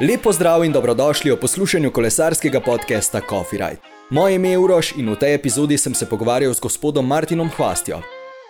[0.00, 3.80] Lepo zdrav in dobrodošli v poslušanju kolesarskega podcasta Coffee Ride.
[4.10, 8.02] Moje ime je Uroš in v tej epizodi sem se pogovarjal z gospodom Martinom Hvastjo.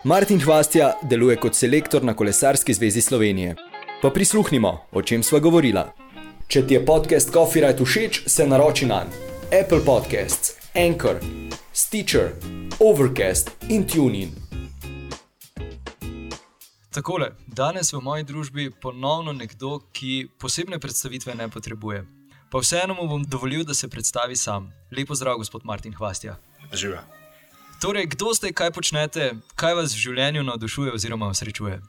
[0.04, 3.54] Martin Hvastja deluje kot selektor na Kolesarski zvezi Slovenije.
[4.03, 5.92] Pa prisluhnimo, o čem sva govorila.
[6.49, 9.04] Če ti je podcast Coffee Ride všeč, se naroči na
[9.63, 11.22] Apple Podcasts, Anchor,
[11.72, 12.35] Stitcher,
[12.81, 14.46] Overcast in TuneIn.
[16.97, 22.06] Takole, danes v moji družbi ponovno nekdo, ki posebne predstavitve ne potrebuje.
[22.48, 24.70] Pa vseeno mu bom dovolil, da se predstavi sam.
[24.88, 26.38] Lepo zdrav, gospod Martin Hvastja.
[26.72, 27.02] Živijo.
[27.84, 31.82] Torej, kdo ste, kaj počnete, kaj vas v življenju navdušuje oziroma srečuje?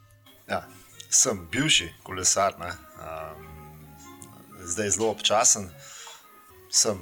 [0.49, 0.65] Ja,
[1.07, 3.47] sem bivši kolesar, um,
[4.59, 5.71] zdaj zelo občasen.
[6.67, 6.99] Sem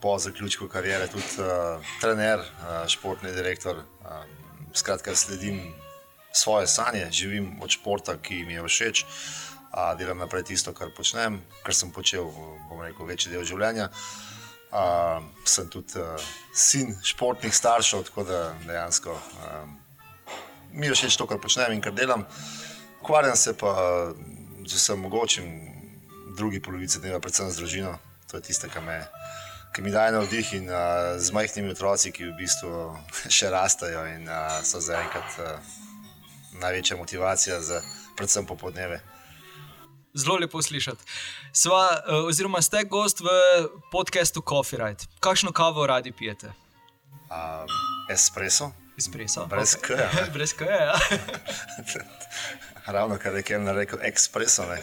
[0.00, 3.84] po zaključku karijere tudi uh, trener, uh, športni direktor.
[4.00, 4.36] Um,
[4.72, 5.60] skratka, sledim
[6.32, 11.40] svoje sanje, živim od športa, ki mi je všeč, uh, delam naprej tisto, kar počnem,
[11.62, 12.30] kar sem počel
[12.82, 13.90] rekel, večji del življenja.
[14.72, 16.16] Uh, sem tudi uh,
[16.56, 19.74] sin športnih staršev, tako da dejansko um,
[20.72, 22.24] mi je všeč to, kar počnem in kar delam.
[23.02, 23.74] Ukvarjam se pa
[24.64, 25.44] z vsem mogočim,
[26.36, 27.92] drugi polovici dneva, predvsem z družino.
[28.30, 29.02] To je tisto, kar me,
[29.76, 32.72] ki mi daje navdih in uh, z majhnimi otroci, ki v bistvu
[33.36, 35.80] še rastajo in uh, so zaenkrat uh,
[36.62, 37.82] največja motivacija, za,
[38.16, 39.00] predvsem popodneve.
[40.14, 41.04] Zelo lepo slišati.
[41.52, 41.86] Sva,
[42.28, 43.28] oziroma, ste gost v
[43.92, 45.08] podkastu Coffee Ride.
[45.20, 46.52] Kakšno kavo radi pijete?
[47.32, 47.68] Um,
[48.12, 48.72] espresso.
[48.98, 49.46] Espresso.
[49.46, 49.96] Brez okay.
[49.96, 50.10] kaja.
[50.34, 50.76] Brez kaja.
[50.76, 50.98] Ja.
[52.94, 54.66] Ravno kar je Ken rekel, espresso.
[54.68, 54.80] Ne.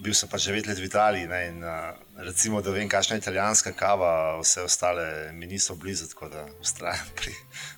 [0.00, 1.90] Bil sem pa že devet let v Italiji ne, in uh,
[2.22, 7.10] recimo, da vem, kakšna je italijanska kava, vse ostale mi niso blizu, tako da ustrajam
[7.18, 7.34] pri,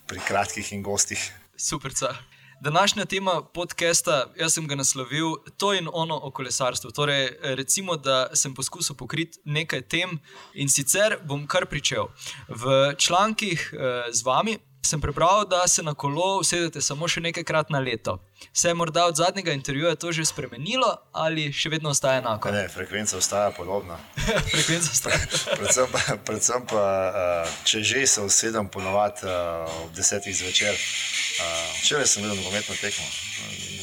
[0.06, 1.18] pri kratkih in gostih.
[1.62, 1.92] Super.
[2.60, 6.90] Današnja tema podcasta, jaz sem ga naslovil To in ono o kolesarstvu.
[6.90, 10.18] Torej, recimo, da sem poskusil pokriti nekaj tem
[10.54, 12.08] in sicer bom kar pričel.
[12.48, 17.70] V člankih eh, z vami sem prebral, da se na kolo usedete samo še nekajkrat
[17.70, 18.18] na leto.
[18.52, 22.50] Se je morda od zadnjega intervjuja to že spremenilo ali še vedno ostaja enako?
[22.50, 23.98] Ne, frekvenca ostaja podobna.
[24.52, 25.20] frekvenca ostaja.
[25.58, 26.84] predvsem, pa, predvsem pa,
[27.64, 29.28] če že se usedem ponovadi
[29.84, 30.76] ob desetih zvečer.
[31.80, 33.06] Včeraj sem videl nogometno tekmo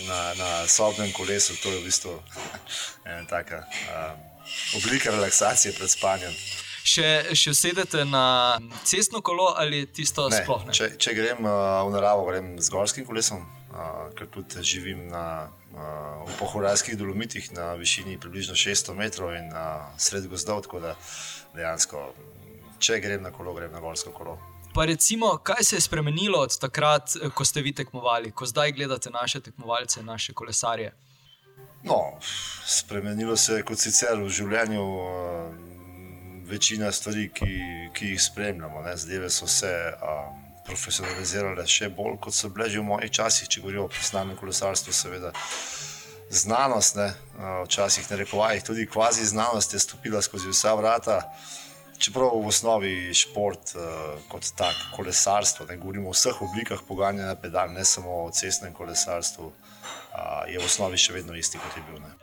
[0.08, 2.14] na, na sobnem kolesu, to je v bistvu
[3.10, 3.64] ena taka
[4.78, 6.34] oblika relaksacije pred spanjem
[6.88, 10.66] še, še sedete na cestno kolo ali tisto ne, sploh?
[10.68, 10.76] Ne?
[10.76, 13.44] Če, če grem uh, v naravo, grem z gorskim kolesom,
[13.74, 19.52] uh, ker tudi živim na, uh, v pohorajskih dolomitih na višini približno 600 metrov in
[19.52, 20.64] uh, sred gozdov.
[20.68, 20.96] Tako da
[21.58, 22.06] dejansko,
[22.80, 24.38] če grem na kolo, grem na gorsko kolo.
[24.78, 29.10] Pa recimo, kaj se je spremenilo od takrat, ko ste vi tekmovali, ko zdaj gledate
[29.10, 30.92] naše tekmovalce, naše kolesarje?
[31.88, 32.20] No,
[32.68, 34.84] spremenilo se je kot sicer v življenju.
[36.48, 37.60] Uh, večina stvari, ki,
[37.94, 38.82] ki jih spremljamo.
[38.82, 38.98] Ne?
[38.98, 43.62] Zdaj so se um, profesionalizirale še bolj, kot so bile že v mojih časih, če
[43.62, 44.94] govorimo o profesionalnem kolesarstvu.
[44.94, 45.34] Seveda.
[46.30, 47.08] Znanost, ne,
[47.64, 51.22] včasih ne rekovajih, tudi kvazi znanost je stopila skozi vsa vrata.
[51.98, 57.36] Čeprav v osnovi šport uh, kot tak, kolesarstvo, ne govorimo o vseh oblikah pogajanja na
[57.36, 61.88] pedal, ne samo o cestnem kolesarstvu, uh, je v osnovi še vedno isti, kot je
[61.90, 62.04] bil.
[62.04, 62.14] Ne.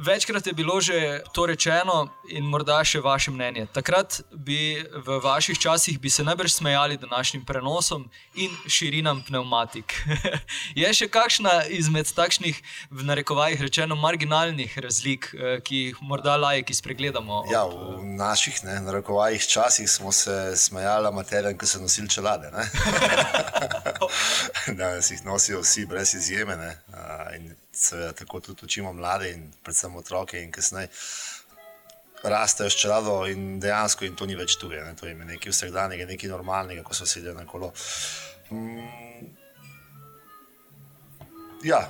[0.00, 3.66] Večkrat je bilo že to rečeno, in morda še vaše mnenje.
[3.74, 9.92] Takrat bi v vaših časih bi se najbrž smejali današnjim prenosom in širinam pneumatik.
[10.82, 16.74] je še kakšna izmed takšnih, v narekovajih rečeno, marginalnih razlik, eh, ki jih morda lajki
[16.74, 17.44] spregledamo?
[17.52, 22.48] Ja, v naših ne, narekovajih časih smo se smejali materijam, ki so nosili čelade.
[24.80, 26.56] Danes jih nosijo vsi, brez izjeme.
[26.56, 26.72] Ne,
[27.80, 30.88] seveda tako tudi učimo mlade in predvsem otroke in kasneje.
[32.22, 34.92] Rastejo s čelado in dejansko in to ni več tuje, ne?
[34.96, 37.72] to je nekaj vsakdanjega, nekaj normalnega, ko so sedeli na kolo.
[38.52, 39.30] Mm.
[41.64, 41.80] Ja,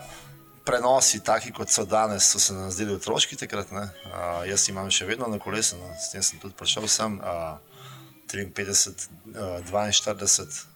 [0.67, 3.73] prenosi, taki kot so danes, so se nam zdeli otroški takrat.
[3.73, 3.91] Uh,
[4.47, 5.91] jaz imam še vedno na kolesu, no?
[5.99, 7.19] s tem sem tudi prišel sem.
[7.19, 7.59] Uh,
[8.31, 10.67] 53, uh, 42,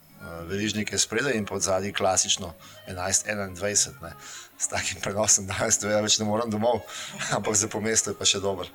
[0.49, 2.53] verižnike spredaj in pod zadnji klasično
[2.87, 4.11] 11-21.
[4.57, 6.81] S takim prenosom danes to več ne morem domov,
[7.35, 8.69] ampak za pomesto je pa še dober.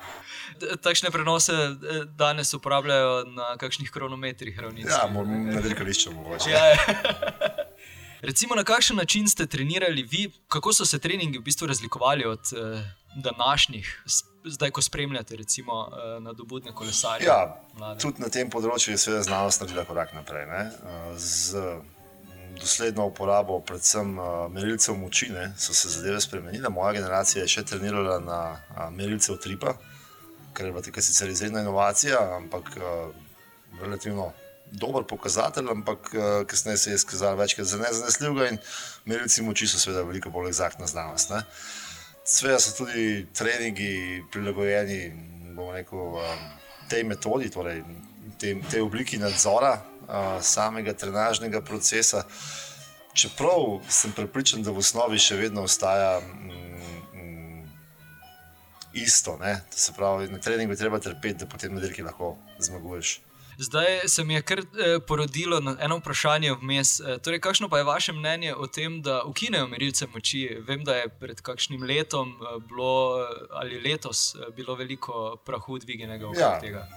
[0.83, 4.89] Takšne prenose eh, danes uporabljajo na kakšnih kronometrih ravnic.
[4.89, 6.51] Ja, na dirkališču mogoče.
[6.51, 7.57] Ja, ja.
[8.21, 12.53] Recimo, na kakšen način ste trenirali vi, kako so se treningi v bistvu razlikovali od
[12.53, 12.83] eh,
[13.15, 14.03] današnjih,
[14.43, 17.25] zdaj, ko spremljate, recimo, eh, nadobudne kolesarje?
[17.25, 17.61] Ja,
[18.01, 20.45] tudi na tem področju je seveda znanost naredila korak naprej.
[20.49, 20.61] Ne?
[21.17, 21.63] Z
[22.61, 24.17] dosledno uporabo, predvsem
[24.51, 26.69] merilcev moči, ne, so se zadeve spremenile.
[26.69, 29.77] Moja generacija je še trenirala na merilcev tripa,
[30.53, 32.75] kar je bila tukaj sicer izredna inovacija, ampak
[33.79, 34.33] relativno
[34.71, 36.11] dober pokazatelj, ampak
[36.47, 38.59] kasneje se je izkazalo večkrat za nezanesljivega in
[39.05, 41.31] merilci moči so seveda veliko bolj eksaktna znanost.
[42.25, 45.01] Sveda so tudi treningi prilagojeni
[45.73, 46.17] rekel,
[46.89, 47.83] tej metodi, torej
[48.41, 49.81] tej, tej obliki nadzora
[50.41, 52.25] samega trenažnega procesa.
[53.13, 57.65] Čeprav sem prepričan, da v osnovi še vedno ostaja mm, mm,
[58.93, 59.59] isto, ne?
[59.75, 63.19] se pravi, na treningu treba trpeti, da potem na dirki lahko zmaguješ.
[63.57, 66.99] Zdaj se mi je kar eh, porodilo eno vprašanje vmes.
[66.99, 70.57] Eh, torej, kakšno pa je vaše mnenje o tem, da ukinejo merilce moči?
[70.67, 76.41] Vem, da je pred kakšnim letom eh, bilo, ali letos bilo veliko prahu dvignjenega okrog
[76.41, 76.87] ja, tega.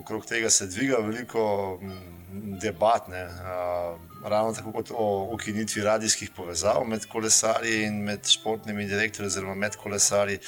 [0.00, 1.78] Okrog tega se dviga veliko.
[1.82, 2.20] Mm,
[2.60, 8.86] debat, ne, uh, ravno tako kot o ukinitvi radijskih povezav med kolesarji in med športnimi
[8.86, 10.38] direktorji, oziroma med kolesarji.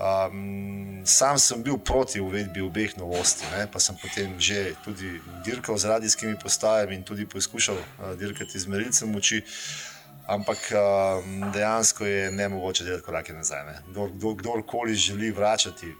[0.00, 5.76] Um, sam sem bil proti uvedbi obeh novosti, ne, pa sem potem že tudi dirkal
[5.76, 9.44] z radijskimi postajami in tudi poskušal uh, dirkati z merilcem moči.
[10.24, 13.82] Ampak um, dejansko je ne mogoče delati korake nazaj.
[13.90, 15.92] Kdor, kdor, kdorkoli želi vračati,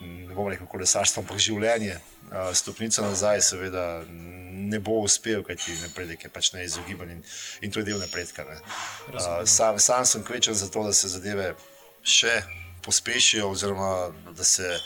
[0.00, 4.04] ne bom rekel kolesarstvo, ampak življenje, uh, stopnico nazaj, seveda
[4.66, 7.24] ne bo uspel, kajti napredek je pač neizogiben in,
[7.64, 8.44] in to je del napredka.
[8.44, 11.54] Uh, sam, sam sem kvečen za to, da se zadeve
[12.04, 12.42] še
[12.86, 14.78] pospešijo, oziroma da se,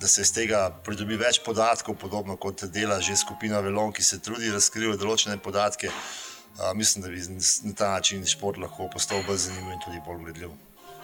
[0.00, 4.20] da se iz tega pridobi več podatkov, podobno kot dela že skupina Velon, ki se
[4.22, 5.92] trudi razkriti določene podatke.
[6.56, 7.20] Uh, mislim, da bi
[7.68, 10.54] na ta način šport lahko postal bolj zanimiv in tudi bolj gledljiv.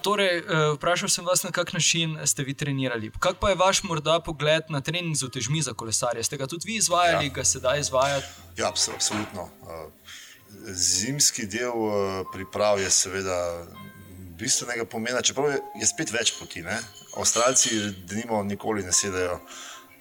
[0.03, 3.13] Torej, uh, vprašal sem vas, na kak način ste vi trenirali.
[3.21, 6.25] Kak pa je vaš morda pogled na trening z otežmi za kolesarje?
[6.25, 7.33] Ste ga tudi vi izvajali, ja.
[7.37, 8.33] ga sedaj izvajate?
[8.57, 9.49] Ja, absolutno.
[9.63, 9.93] Uh,
[10.73, 13.39] zimski del uh, priprav je seveda
[14.43, 16.65] bistvenega pomena, čeprav je, je spet več poti.
[16.67, 16.79] Ne?
[17.19, 17.79] Avstralci,
[18.09, 19.39] da nimo, nikoli ne sedajo.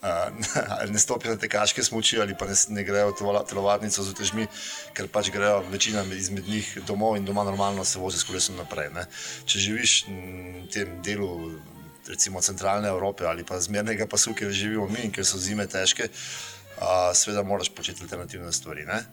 [0.02, 0.34] Uh,
[0.94, 4.48] ne stopijo na te kaške smoči ali pa ne, ne grejo v telovadnico z otežmi,
[4.98, 8.90] ker pač grejo večina izmed njih domov in doma normalno se vozi s kolesom naprej.
[8.96, 9.06] Ne.
[9.46, 11.30] Če živiš v tem delu,
[12.10, 16.10] recimo centralne Evrope ali pa zmernega pasu, kjer živimo mi in ker so zime težke,
[16.10, 18.90] uh, seveda moraš početi alternativne stvari.
[18.90, 19.04] Ne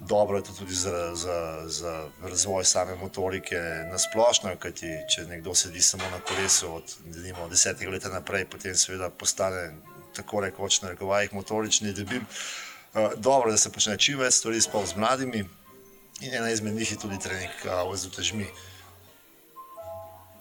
[0.00, 3.56] dobro je to tudi za, za, za razvoj same motorike
[3.90, 8.74] na splošno, kajti če nekdo sedi samo na kolesu od denimo, desetih let naprej, potem
[8.74, 9.74] seveda postane
[10.16, 12.26] tako rekoč na rekovajih motorični debim.
[12.94, 15.44] Uh, dobro je, da se počne čim več stvari spol z mladimi
[16.20, 18.46] in ena izmed njih je tudi trening uh, z utežmi.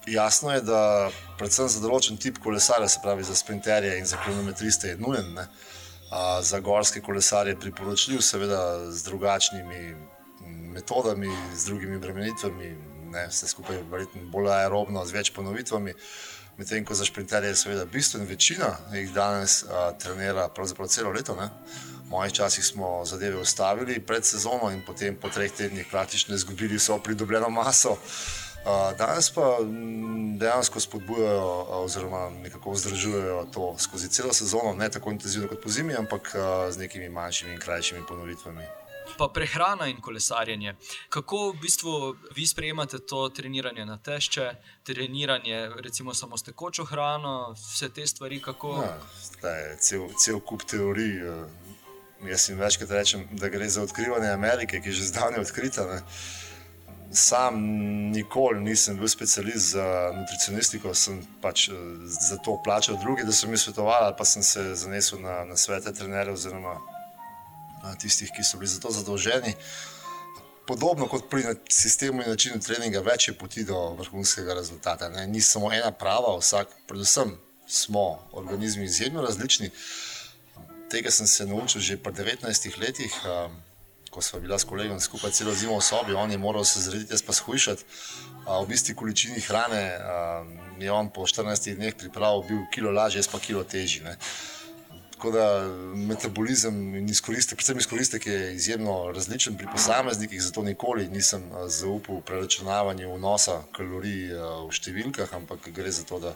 [0.08, 4.94] Jasno je, da predvsem za določen tip kolesarja, se pravi za sprinterje in za kronometriste,
[4.94, 5.34] je nujen.
[5.36, 5.48] Ne?
[6.42, 9.96] Za gorske kolesarje priporočljiv, seveda z drugačnimi
[10.48, 12.76] metodami, z drugimi bremenitvami,
[13.12, 13.84] ne, vse skupaj
[14.32, 15.94] bolj aerobno, z več ponovitvami.
[16.58, 21.36] Medtem ko za šprinterje je seveda bistveno večina, jih danes a, trenira pravzaprav celo leto.
[21.36, 21.50] Ne.
[22.08, 26.78] V mojih časih smo zadeve ustavili pred sezono in potem po treh tednih praktično izgubili
[26.78, 27.98] vso pridobljeno maso.
[28.98, 29.58] Danes pa
[30.40, 35.96] dejansko spodbujajo, oziroma nekako vzdržujejo to skozi celo sezono, ne tako intenzivno kot po zimi,
[35.96, 36.36] ampak
[36.70, 38.64] z nekimi manjšimi in krajšimi ponovitvami.
[39.18, 40.76] Pa prehrana in kolesarjenje.
[41.10, 44.52] Kako v bistvu vi sprejemate to treniranje na tešče,
[44.84, 48.42] treniranje recimo samo s tekočo hrano, vse te stvari?
[49.44, 51.24] Ja, je cel, cel kup teorij.
[52.28, 55.86] Jaz jim večkrat rečem, da gre za odkrivanje Amerike, ki je že zdavnaj odkrita.
[55.86, 56.02] Ne
[57.12, 57.62] sam
[58.12, 61.74] nikoli nisem bil specialist za nutricionistiko, sem pač eh,
[62.06, 65.94] za to plačal druge, da so mi svetovali, pa sem se zanesel na, na svete
[65.94, 66.78] trenerje oziroma
[67.84, 69.56] na tistih, ki so bili za to zadolženi.
[70.68, 75.10] Podobno kot pri sistemu in načinu treninga, več je poti do vrhunskega rezultata.
[75.10, 75.28] Ne?
[75.28, 77.38] Ni samo ena prava, vsak, predvsem
[77.68, 79.70] smo organizmi izjemno različni.
[80.92, 83.16] Tega sem se naučil že pri 19 letih.
[83.24, 83.67] Um,
[84.18, 87.14] ko smo bila s kolegom skupaj celo zimo v sobi, on je moral se zrediti,
[87.14, 87.84] jaz pa shujšati.
[88.50, 89.82] V bistvu količini hrane
[90.82, 94.02] je on po 14 dneh pripravil, bil kilo lažje, jaz pa kilo težji.
[94.02, 94.16] Ne.
[95.14, 95.46] Tako da
[96.10, 103.14] metabolizem in izkoristek, predvsem izkoristek je izjemno različen pri posameznikih, zato nikoli nisem zaupal preračunavanju
[103.20, 106.34] vnosa kalorij v številkah, ampak gre za to, da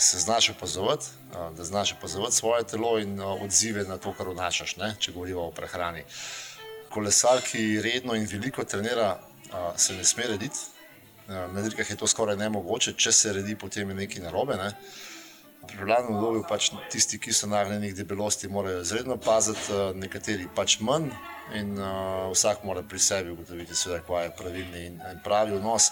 [0.00, 1.12] se znaš opazovati,
[1.52, 5.52] da znaš opazovati svoje telo in odzive na to, kar vnašaš, ne, če govorimo o
[5.52, 6.06] prehrani
[6.90, 9.16] kolesar, ki redno in veliko trenira,
[9.76, 10.58] se ne sme rediti.
[11.28, 14.56] Na dirkah je to skoraj nemogoče, če se redi, potem je nekaj narobe.
[14.56, 14.72] Ne?
[15.68, 21.10] pripravljalnem obdobju pač tisti, ki so nagnjeni k debelosti, morajo izredno paziti, nekateri pač manj.
[21.56, 23.76] In uh, vsak mora pri sebi ugotoviti,
[24.06, 25.90] kaj je pravilni in, in pravi odnos.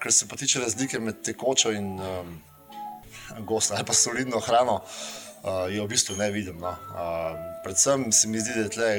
[0.00, 2.38] Kar se pa tiče razlike med tekočo in um,
[3.44, 6.58] gostno ali pa solidno hrano, uh, je v bistvu ne vidim.
[6.64, 6.72] No.
[6.72, 8.90] Uh, predvsem se mi zdi, da je tle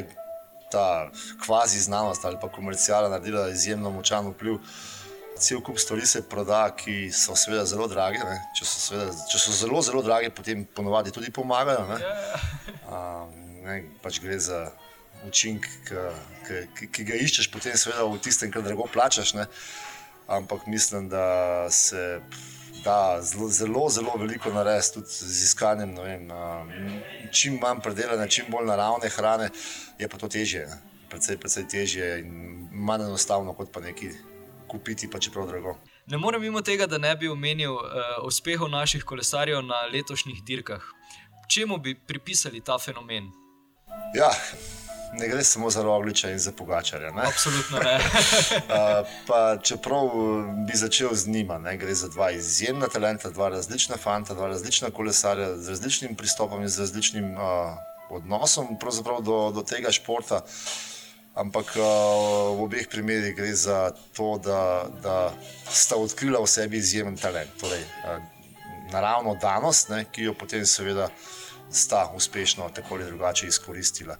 [0.72, 1.10] ta
[1.46, 4.60] kvazi znanost ali pa komercijala naredila izjemno močan vpliv.
[5.38, 8.18] Cel kup stvari se proda, ki so seveda zelo drage.
[8.58, 11.84] Če so, seveda, če so zelo, zelo drage, potem ponovadi tudi pomagajo.
[11.92, 12.00] Ne?
[12.90, 14.64] Um, ne, pač gre za
[15.28, 15.68] učinek,
[16.48, 19.36] ki, ki, ki ga iščeš, potem seveda v tistem, kar drago plačaš.
[19.38, 19.46] Ne?
[20.28, 22.18] Ampak mislim, da se
[22.84, 25.96] da zelo, zelo, zelo veliko narediti tudi z iskanjem.
[25.98, 26.30] Vem,
[27.32, 29.50] čim manj predelane, čim bolj naravne hrane,
[30.00, 30.68] je pa to težje.
[31.10, 34.16] Predvsej, predvsej težje in manj enostavno kot pa nekaj
[34.68, 35.78] kupiti, pa čeprav drago.
[36.08, 37.84] Ne morem mimo tega, da ne bi omenil uh,
[38.28, 40.84] uspehov naših kolesarjev na letošnjih dirkah.
[41.48, 43.32] Čemu bi pripisali ta fenomen?
[44.16, 44.32] Ja,
[45.14, 47.12] ne gre samo za rogliča in za pogačarja.
[47.12, 47.22] Ne?
[47.28, 47.96] Absolutno ne.
[48.00, 50.10] uh, čeprav
[50.68, 51.78] bi začel z njima, ne?
[51.78, 56.70] gre za dva izjemna talenta, dva različna fanta, dva različna kolesarja z različnim pristopom in
[56.70, 57.42] z različnim uh,
[58.10, 58.68] odnosom
[59.22, 60.36] do, do tega športa.
[60.36, 60.88] Uh,
[61.38, 61.86] ampak uh,
[62.58, 65.18] v obeh primerih gre za to, da, da
[65.70, 68.18] sta odkrila v sebi izjemen talent, torej uh,
[68.92, 71.10] naravno danost, ne, ki jo potem seveda
[71.70, 74.18] sta uspešno tako ali drugače izkoristila.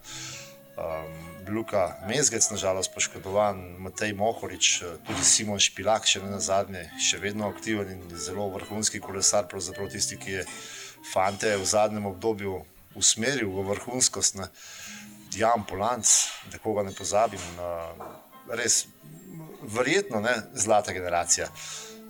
[0.78, 7.18] Um, Luka Mezgec, nažalost, poškodovan, Matej Mohorič, tudi Simon Špilak, še ne na zadnje, še
[7.22, 10.44] vedno aktiven in zelo vrhunski kolesar, pravzaprav tisti, ki je
[11.08, 12.60] fante v zadnjem obdobju
[12.94, 14.38] usmeril v vrhunskost.
[14.38, 14.50] Ne.
[15.34, 16.06] Jan Polanc,
[16.52, 17.42] da koga ne pozabim,
[18.48, 18.84] res
[19.62, 21.48] verjetno ne zlata generacija.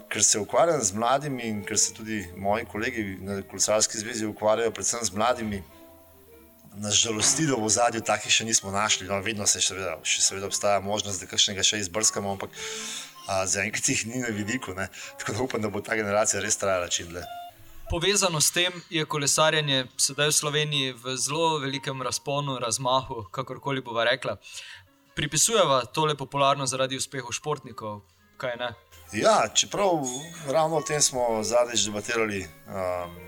[0.08, 4.72] Ker se ukvarjam z mladimi in ker se tudi moji kolegi na Kolesarski zvezi ukvarjajo
[4.72, 5.62] predvsem z mladimi,
[6.78, 9.08] nas žalosti, da v zadju takih še nismo našli.
[9.08, 12.54] No, vedno se še seveda, še seveda obstaja možnost, da kakšnega še izbrskamo, ampak
[13.28, 14.74] zaenkrat jih ni na vidiku.
[14.74, 14.88] Ne?
[15.18, 17.26] Tako da upam, da bo ta generacija res trajala čim dlje.
[17.88, 24.04] Povezano s tem je kolesarjenje sedaj v Sloveniji v zelo velikem razponu, razmahu, kakorkoli bova
[24.04, 24.36] rekla.
[25.16, 28.02] Pripisujeva tole popularno zaradi uspehov športnikov,
[28.36, 28.68] kaj ne?
[29.16, 30.04] Ja, čeprav
[30.52, 33.27] ravno o tem smo zadnjič debatirali um,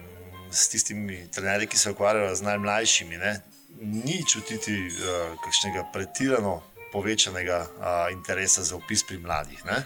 [0.50, 3.16] s tistimi trenerji, ki se ukvarjajo z najmlajšimi.
[3.16, 3.40] Ne?
[3.80, 6.60] Ni čutiti uh, kakšnega pretirano
[6.92, 9.64] povečanega uh, interesa za opis pri mladih.
[9.64, 9.82] Ne?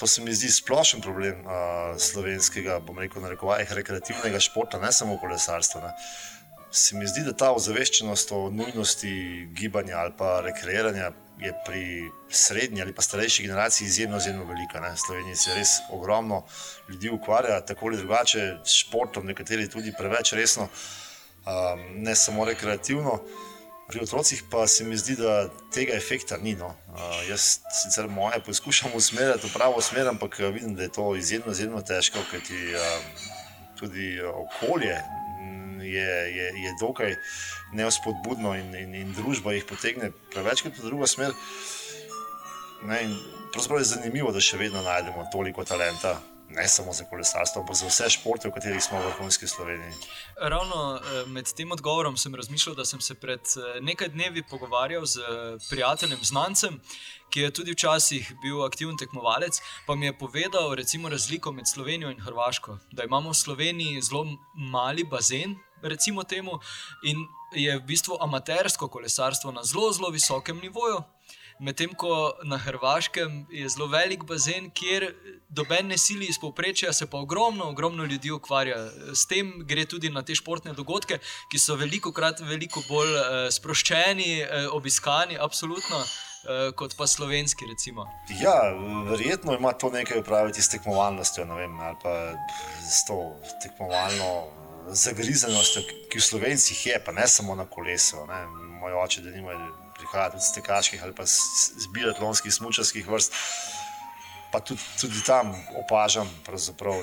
[0.00, 1.52] To se mi zdi splošen problem uh,
[1.98, 5.82] slovenskega, bom rekel, narekovaj, rekreativnega športa, ne samo kolesarstva.
[5.84, 5.92] Ne.
[6.72, 9.10] Se mi zdi, da ta ozaveščenost o nujnosti
[9.58, 11.10] gibanja ali pa rekreiranja
[11.40, 14.80] je pri srednji ali pa starejši generaciji izjemno, izjemno velika.
[14.80, 14.92] Ne.
[14.96, 16.44] Slovenija se res ogromno
[16.88, 23.18] ljudi ukvarja tako ali drugače s športom, nekateri tudi preveč resno, um, ne samo rekreativno.
[23.88, 26.54] Pri otrocih pa se mi zdi, da tega efekta ni.
[26.54, 26.68] No.
[26.94, 31.52] Uh, jaz sicer moje poskušam usmerjati v pravo smer, ampak vidim, da je to izjemno,
[31.52, 33.10] izjemno težko, ker ti um,
[33.80, 35.00] tudi okolje
[35.82, 37.16] je, je, je dokaj
[37.72, 41.34] neospodbudno in, in, in družba jih potegne preveč kot v drugo smer.
[42.88, 43.00] Ne,
[43.52, 46.18] pravzaprav je zanimivo, da še vedno najdemo toliko talenta
[46.50, 49.92] ne samo za kolesarstvo, ampak za vse športe, v katerih smo v vrhunski Sloveniji.
[50.40, 55.06] Ravno eh, med tem odgovorom sem razmišljal, da sem se pred eh, nekaj dnevi pogovarjal
[55.06, 56.80] z eh, prijateljem, znancem,
[57.30, 62.10] ki je tudi včasih bil aktiven tekmovalec, pa mi je povedal recimo, razliko med Slovenijo
[62.10, 62.78] in Hrvaško.
[62.92, 66.58] Da imamo v Sloveniji zelo mali bazen, recimo temu,
[67.02, 71.02] in je v bistvu amatersko kolesarstvo na zelo, zelo visokem nivoju.
[71.60, 75.10] Medtem ko na Hrvaškem je zelo velik bazen, kjer
[75.48, 78.78] doben ne sili iz povprečja, se pa ogromno, ogromno ljudi ukvarja.
[79.12, 81.18] S tem gre tudi na te športne dogodke,
[81.52, 86.00] ki so veliko krat veliko bolj uh, sproščeni, uh, obiskani, absolutno.
[86.40, 88.06] Uh, kot pa slovenski, recimo.
[88.40, 88.54] Ja,
[89.10, 92.14] verjetno ima to nekaj upraviti s tekmovalnostjo, vem, ali pa
[92.80, 93.18] s to
[93.60, 94.48] tekmovalno
[94.92, 98.26] zagrizenostjo, ki v slovencih je, pa ne samo na kolesu.
[98.26, 98.46] Ne.
[98.80, 99.58] Moj oče, da nimajo
[99.98, 103.34] prihajati od stekaških ali pa zbiratlonskih, smočarskih vrst.
[104.52, 105.54] Pa tudi, tudi tam
[105.84, 106.30] opažam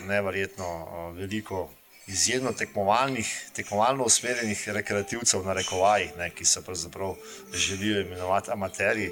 [0.01, 1.69] nevrjetno veliko
[2.07, 6.61] izjemno tekmovalnih, tekmovalno usmerjenih rekreativcev na rekovajih, ne, ki se
[7.53, 9.11] želijo imenovati amaterji.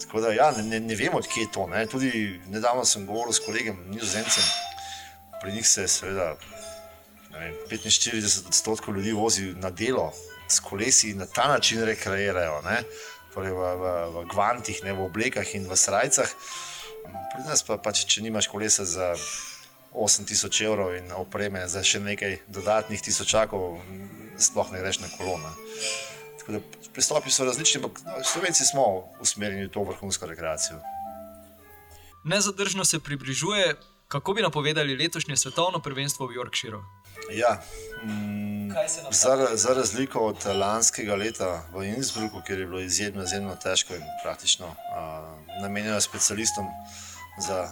[0.00, 1.66] Tako da ja, ne, ne vem, odkje je to.
[1.66, 1.86] Ne.
[1.86, 4.44] Tudi nedavno sem govoril s kolegom Nizozemcem,
[5.40, 6.36] pri njih se seveda
[7.38, 10.12] vem, 45 odstotkov ljudi vozi na delo
[10.48, 12.62] s kolesi na ta način rekreirajo,
[13.34, 16.30] torej v, v, v gvantih, ne, v oblekah in v srajcah.
[17.34, 19.14] Pri nas pa, pa če, če nimaš kolesa za
[19.92, 23.78] 8000 evrov in opreme za še nekaj dodatnih tisočakov,
[24.38, 25.52] sploh ne greš na kolona.
[26.96, 30.80] Pristopi so različni, ampak no, Slovenci smo usmerjeni v to vrhunsko rekreacijo.
[32.24, 33.76] Nezadržno se približuje,
[34.08, 36.80] kako bi napovedali letošnje svetovno prvenstvo v Yorkshireu.
[37.32, 37.60] Ja,
[38.04, 38.70] mm,
[39.10, 44.02] za, za razliko od lanskega leta v Innsbrucku, kjer je bilo izjemno, izjemno težko in
[44.22, 46.66] praktično uh, namenjeno specialistom
[47.38, 47.68] za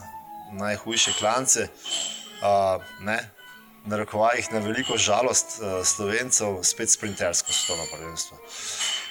[0.52, 3.30] najhujše klance, uh, ne,
[3.84, 8.38] na rokovajih na veliko žalost uh, slovencev, spet sprintersko svetovno prvenstvo.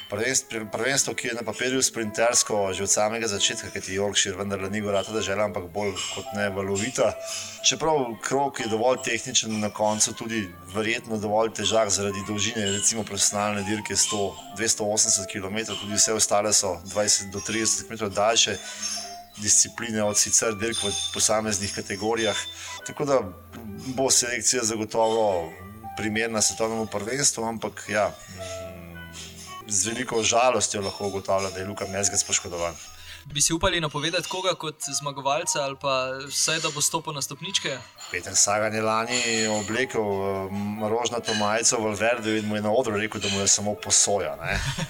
[0.10, 4.82] Prvenstvo, ki je na papirju sprintersko že od samega začetka, ki je Yorkshire, vendar ni
[4.82, 7.14] gora ta država, ampak bolj kot ne valovita.
[7.66, 10.44] Čeprav krok je dovolj tehničen, na koncu tudi
[10.76, 16.78] verjetno dovolj težak zaradi dolžine, recimo profesionalne dirke 100, 280 km, tudi vse ostale so
[16.94, 18.58] 20 do 30 km daljše
[19.42, 22.38] discipline od sicer dirk v posameznih kategorijah.
[22.88, 23.20] Tako da
[23.98, 25.52] bo selekcija zagotovo
[25.98, 28.12] primerna svetovnemu prvenstvu, ampak ja
[29.68, 32.76] z veliko žalostjo lahko ugotavljam, da je Luka Mezgec poškodovan.
[33.26, 37.78] Bi si upali napovedati koga kot zmagovalca ali pa vse, da bo stopil na stopničke?
[38.12, 42.98] Peter Sagan je lani oblekel um, rožnato majico v Alverdu in mu je na odru
[42.98, 44.38] rekel, da mu je samo posoja.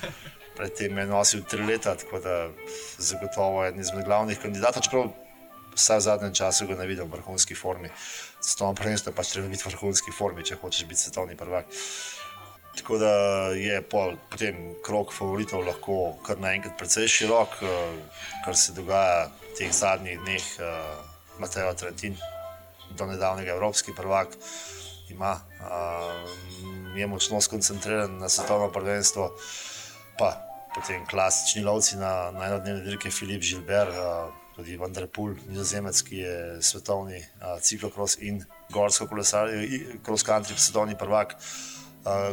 [0.58, 2.50] Predtem je nosil tri leta, tako da
[2.98, 4.84] zagotovo je eden izmed glavnih kandidatov.
[4.84, 5.08] Čeprav
[5.75, 7.89] vsaj v zadnjem času ga ne vidim v vrhunski formi.
[8.60, 11.65] Vam pravim, da pač treba biti v vrhunski formi, če hočeš biti svetovni prvak.
[12.85, 13.13] Tako da
[13.57, 17.95] je pol, potem krok favoritov lahko kar naenkrat precej širok, eh,
[18.45, 20.45] kar se dogaja v teh zadnjih dneh.
[20.59, 20.93] Eh,
[21.39, 22.13] Mateo Trentin,
[22.91, 24.37] do nedavnega evropski prvak,
[25.09, 29.33] ima, eh, je močno skoncentriran na svetovno prvenstvo,
[30.19, 30.37] pa
[30.75, 33.87] potem klasični lovci na, na enodnevne dirke Filip Žilber.
[34.55, 37.25] Tudi Vanderpool, nizozemec, ki je svetovni
[37.61, 41.35] ciklokros in gorsko kolesarje, cross country, svetovni prvak.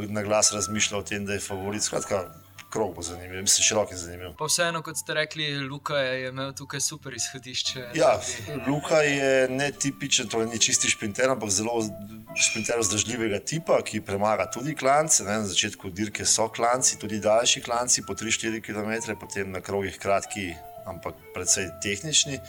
[0.09, 1.83] Na glas razmišlja o tem, da je favorit.
[1.83, 2.26] Skratka,
[2.73, 4.33] krog bo zanimiv, mislim, širok in zanimiv.
[4.38, 7.85] Pa vseeno, kot ste rekli, Luka je imel tukaj super izhodišče.
[7.95, 8.14] Ja,
[8.67, 11.82] Luka je netipičen, torej ni čisti šprinter, ampak zelo
[12.37, 15.25] šprinter vzdržljivega tipa, ki premaga tudi klance.
[15.25, 19.99] Ne, na začetku dirke so klanci, tudi daljši klanci, po 3-4 km, potem na krogih
[20.00, 20.54] kratki,
[20.89, 22.41] ampak predvsej tehnični.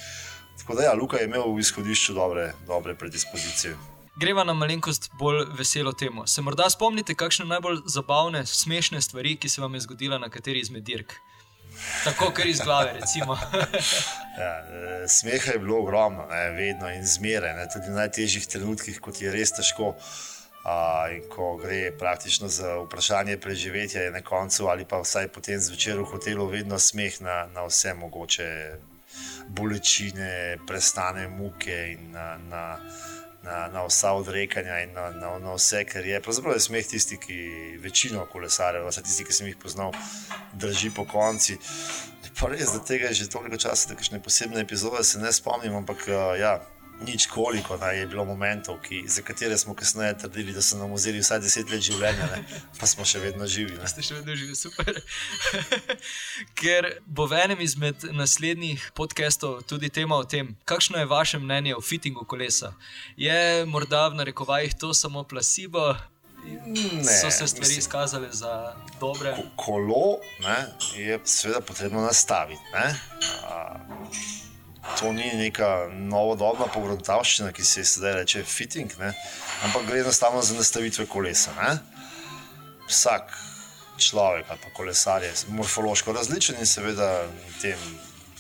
[0.62, 3.93] Tako da, ja, Luka je imel v izhodišču dobre, dobre predispozicije.
[4.16, 6.28] Greva na malenkost bolj veselo temo.
[6.28, 10.60] Se morda spomnite, kakšne najbolj zabavne, smešne stvari, ki se vam je zgodila na kateri
[10.62, 11.16] izmed dirk?
[12.04, 13.34] Tako, kar iz glave, recimo.
[14.42, 19.00] ja, e, smeha je bilo ogromno, ne, vedno in zmeraj, ne, tudi v najtežjih trenutkih,
[19.02, 19.96] kot je res težko.
[20.64, 20.76] A,
[21.12, 25.98] in ko gre praktično za vprašanje preživetja, je na koncu ali pa vsaj potem zvečer
[26.00, 28.48] v hotelu, vedno smeh na, na vse mogoče
[29.50, 32.38] bolečine, prestane muke in na.
[32.38, 32.64] na
[33.44, 36.22] na, na vsa odrekanja in na, na, na vse, kar je.
[36.22, 37.40] Pravzaprav je smeh tisti, ki
[37.84, 39.92] večino kolesarjev, vse tisti, ki sem jih poznal,
[40.54, 41.58] drži po konci.
[42.40, 45.76] Pa res, da tega je že toliko časa, da kakšne posebne epizode se ne spomnim,
[45.84, 46.58] ampak uh, ja
[47.04, 50.94] nič koliko da je bilo momentov, ki, za katere smo kasneje trdili, da so nam
[50.94, 52.62] vzeli vsaj deset let življenja, ne?
[52.80, 53.76] pa smo še vedno živi.
[53.78, 53.88] Ne?
[53.88, 55.02] Ste še vedno živi, super.
[56.60, 61.76] Ker bo v enem izmed naslednjih podcastov tudi tema o tem, kakšno je vaše mnenje
[61.76, 62.74] o fittingu kolesa.
[63.20, 65.94] Je morda v narekovajih to samo plasivo?
[66.44, 69.36] Ne, so se stvari mislim, izkazale za dobre.
[69.56, 70.58] Kolo ne,
[70.96, 72.62] je seveda potrebno nastaviti.
[72.74, 72.96] Ne?
[75.00, 79.14] To ni neka novodobna pogruntavščina, ki se zdaj reče fitting, ne?
[79.64, 81.54] ampak gre enostavno za nastavitve kolesa.
[81.60, 81.78] Ne?
[82.90, 83.32] Vsak
[83.98, 87.28] človek ali kolesar je morfološko različen in seveda
[87.62, 87.80] tem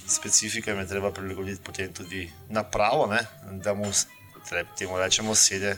[0.07, 3.25] specifikam je treba prilagoditi potem tudi napravo, ne?
[3.51, 3.91] da mu
[4.77, 5.77] temu rečemo sede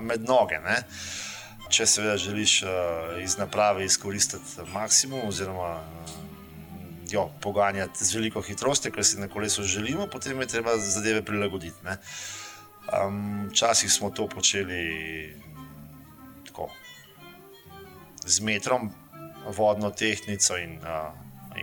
[0.00, 0.58] med noge.
[0.64, 0.82] Ne?
[1.70, 2.62] Če seveda želiš
[3.22, 5.76] iz naprave izkoristiti maksimum, oziroma
[7.10, 11.76] jo poganjati z veliko hitrostjo, ker si na kolesu želimo, potem je treba zadeve prilagoditi.
[13.50, 15.36] Včasih um, smo to počeli
[16.46, 16.68] tako,
[18.24, 18.90] z metrom,
[19.56, 21.12] vodno tehnico in, uh,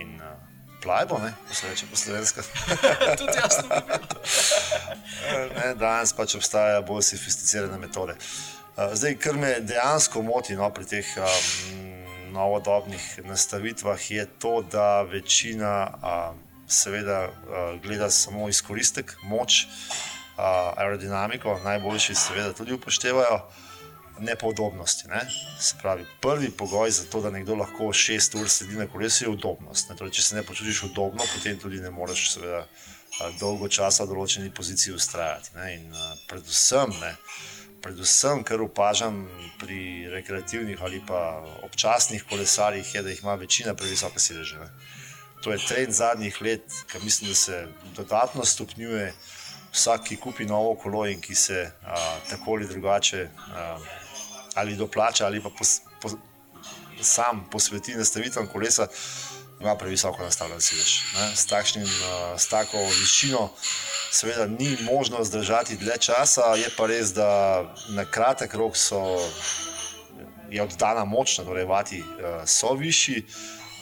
[0.00, 0.36] in uh,
[0.82, 2.40] plajbo, ko se reče po slovenski.
[3.18, 3.68] Tudi jasno.
[5.82, 8.16] Danes pač obstajajo bolj sofisticirane metode.
[8.76, 11.85] Uh, zdaj, kar me dejansko moti no, pri teh um,
[12.32, 16.34] novodobnih nastavitvah je to, da večina a,
[16.68, 17.30] seveda a,
[17.82, 19.66] gleda samo izkoristek, moč,
[20.36, 23.40] a, aerodinamiko, najboljši seveda tudi upoštevajo.
[24.18, 25.08] Nepodobnosti.
[25.08, 25.20] Ne?
[25.60, 29.30] Se pravi, prvi pogoj za to, da nekdo lahko šest ur sedi na kolesu, je
[29.30, 29.92] udobnost.
[29.98, 32.62] Torej, če se ne počutiš udobno, potem tudi ne moreš seveda,
[33.40, 35.52] dolgo časa v določeni poziciji ustrajati.
[35.56, 35.68] Ne?
[35.76, 37.12] In predvsem, ne,
[37.82, 39.24] predvsem, kar opažam
[39.58, 44.58] pri rekreativnih ali pa občasnih kolesarjih, je, da jih ima večina previsoke sedeže.
[45.42, 49.14] To je trend zadnjih let, ki mislim, da se dodatno stopnjuje.
[49.72, 53.78] Vsak, ki kupi novo kolo in ki se a, tako ali drugače a,
[54.54, 56.14] ali doplača ali pa pos, pos,
[57.00, 58.86] sam posveti nastavitvam kolesa,
[59.60, 61.00] ima previsoko nastavljen sedež.
[61.34, 61.86] S, takšnim,
[62.38, 63.50] s tako višino,
[64.16, 67.28] seveda, ni možno zdržati dlje časa, je pa res, da
[67.88, 69.02] na kratek rok so,
[70.50, 72.02] je oddana moč, torej vati
[72.46, 73.24] so višji,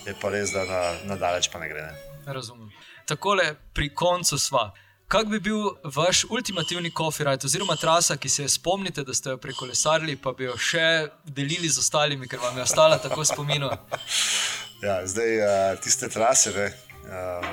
[0.07, 1.83] je pa res, da na, na daleč pa ne gre.
[1.83, 1.95] Ne.
[2.27, 2.73] Razumem.
[3.07, 4.73] Tako le pri koncu sva.
[5.09, 9.37] Kak bi bil vaš ultimativni kofirajt, oziroma trasa, ki se je spomnite, da ste jo
[9.39, 13.69] prekolesarili, pa bi jo še delili z ostalimi, ker vam je ostala tako spomin?
[14.85, 16.67] Ja, zdaj uh, tiste trase, ne,
[17.09, 17.47] uh,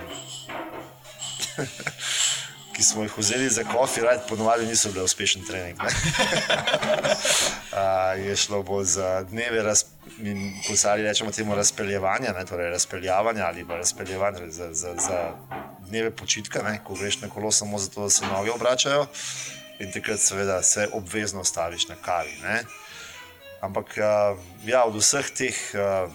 [2.81, 5.79] ki smo jih vzeli za kofi, rad ponovadi niso bile uspešen trening.
[5.79, 5.89] uh,
[8.25, 9.73] je šlo bolj za dneve,
[10.67, 15.33] kot se rečemo, temu razpeljevanja, ne, torej razpeljavanja ali pa razpeljevanja za, za, za
[15.89, 19.05] dneve počitka, ne, ko greš na kolo samo zato, da se noge obračajo
[19.79, 22.33] in takrat seveda se obvezno staviš na kavi.
[22.43, 22.63] Ne.
[23.61, 25.55] Ampak uh, ja, od vseh teh.
[25.73, 26.11] Uh,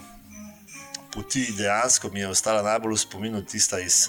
[1.15, 4.09] poti dejansko mi je ostala najbolj v spominu tista iz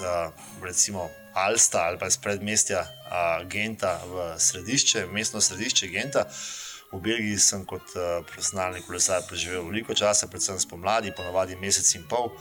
[0.64, 2.82] recimo, Alsta ali pa iz predmestja
[3.50, 6.26] Genta v središče, mestno središče Genta.
[6.92, 7.94] V Belgiji sem kot
[8.26, 12.32] profesionalni kolesar preživel veliko časa, predvsem spomladi, ponovadi mesec in pol.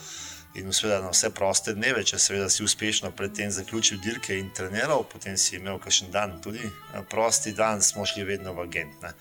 [0.56, 5.04] In seveda na vse proste dneve, če seveda si uspešno predtem zaključil dirke in treniral,
[5.04, 6.64] potem si imel kakšen dan, tudi
[7.10, 9.02] prosti dan, smo šli vedno v Gent.
[9.02, 9.12] Ne.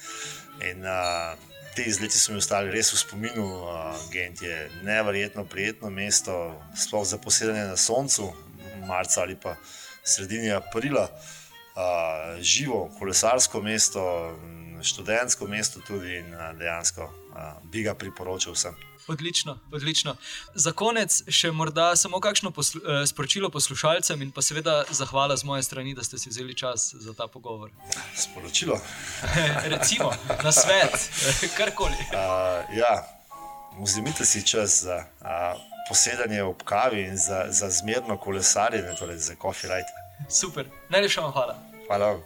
[0.70, 1.36] In uh,
[1.76, 3.46] te izleti so mi ostali res v spominu.
[4.14, 8.32] Gent je nevrjetno prijetno mesto, sploh za posedanje na soncu,
[8.86, 9.56] marca ali pa
[10.04, 11.10] sredini aprila.
[11.76, 14.02] Uh, živo, kolesarsko mesto,
[14.84, 18.76] študentsko mesto tudi in uh, dejansko uh, bi ga priporočil vsem.
[19.08, 20.16] Odlično, odlično.
[20.56, 25.44] Za konec še morda samo kakšno poslu, eh, sporočilo poslušalcem in pa seveda zahvala z
[25.44, 27.70] moje strani, da ste si vzeli čas za ta pogovor.
[28.18, 28.80] Sporočilo.
[29.76, 30.12] Recimo,
[30.44, 30.98] na svet,
[31.58, 32.02] karkoli.
[32.10, 33.06] Uh, ja,
[33.78, 39.36] vzemite si čas za uh, posedanje ob kavi in za, za zmerno kolesarjenje, torej za
[39.42, 39.90] coffee right.
[40.30, 41.56] Super, najlepša vam hvala.
[41.88, 42.18] Hvala.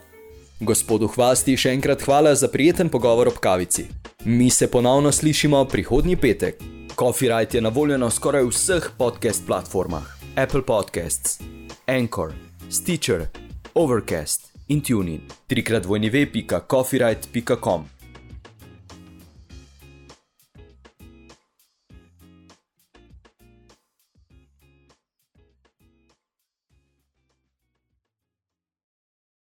[0.60, 3.88] Gospodu Hvasti še enkrat hvala za prijeten pogovor ob kavici.
[4.26, 6.60] Mi se ponovno slišimo prihodnji petek.
[6.96, 10.04] Copyright je na voljo na skoraj vseh podcast platformah:
[10.36, 11.40] Apple Podcasts,
[11.88, 12.34] Anchor,
[12.70, 13.28] Stitcher,
[13.74, 15.22] Overcast in TuneIn.
[15.48, 17.99] Trikrat vojni ve.copyright.com.